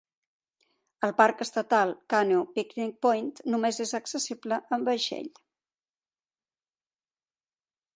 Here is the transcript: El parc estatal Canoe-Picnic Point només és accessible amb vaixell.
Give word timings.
El 1.07 1.11
parc 1.19 1.43
estatal 1.45 1.93
Canoe-Picnic 2.13 2.97
Point 3.07 3.29
només 3.55 3.83
és 3.87 3.95
accessible 4.01 4.61
amb 4.79 4.93
vaixell. 4.93 5.33